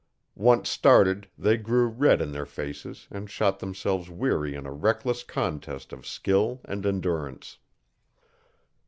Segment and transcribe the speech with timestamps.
[0.33, 5.21] Once started they grew red in their faces and shot themselves weary in a reckless
[5.21, 7.59] contest of skill and endurance.